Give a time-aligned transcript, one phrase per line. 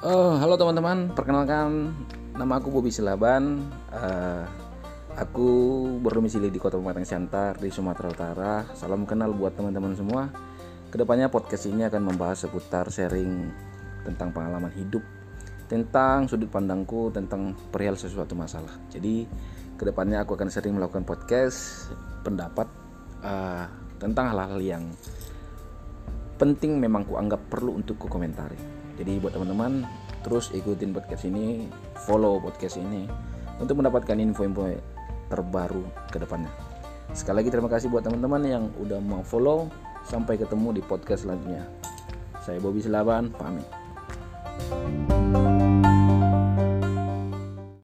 [0.00, 1.92] Oh, halo teman-teman, perkenalkan
[2.32, 3.68] nama aku Bobi Silaban.
[3.92, 4.48] Uh,
[5.12, 5.48] aku
[6.00, 8.64] berdomisili di Kota Pematang Siantar di Sumatera Utara.
[8.72, 10.32] Salam kenal buat teman-teman semua.
[10.88, 13.52] Ke depannya podcast ini akan membahas seputar sharing
[14.08, 15.04] tentang pengalaman hidup,
[15.68, 18.72] tentang sudut pandangku tentang perihal sesuatu masalah.
[18.88, 19.28] Jadi
[19.76, 21.92] ke depannya aku akan sering melakukan podcast
[22.24, 22.72] pendapat
[23.20, 23.68] uh,
[24.00, 24.96] tentang hal-hal yang
[26.40, 28.79] penting memang ku anggap perlu untuk ku komentari.
[29.00, 29.88] Jadi buat teman-teman
[30.20, 31.64] terus ikutin podcast ini,
[32.04, 33.08] follow podcast ini
[33.56, 34.76] untuk mendapatkan info-info
[35.32, 36.52] terbaru ke depannya.
[37.16, 39.72] Sekali lagi terima kasih buat teman-teman yang udah mau follow.
[40.04, 41.64] Sampai ketemu di podcast selanjutnya.
[42.44, 43.68] Saya Bobby Selaban, pamit.